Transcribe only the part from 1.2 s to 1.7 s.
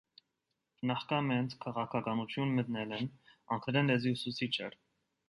մեծ